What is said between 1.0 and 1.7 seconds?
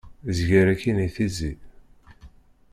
i tizi.